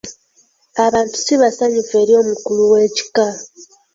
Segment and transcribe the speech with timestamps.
[0.85, 3.27] Abantu si basanyufu eri omukulu w'ekika.